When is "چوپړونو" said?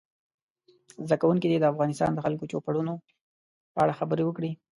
2.51-2.93